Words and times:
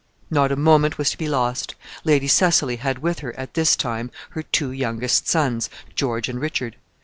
Not 0.31 0.51
a 0.51 0.55
moment 0.55 0.97
was 0.97 1.11
to 1.11 1.17
be 1.19 1.27
lost. 1.29 1.75
Lady 2.03 2.27
Cecily 2.27 2.77
had 2.77 3.03
with 3.03 3.19
her, 3.19 3.37
at 3.37 3.53
this 3.53 3.75
time, 3.75 4.09
her 4.31 4.41
two 4.41 4.71
youngest 4.71 5.27
sons, 5.27 5.69
George 5.93 6.27
and 6.27 6.39
Richard. 6.41 6.75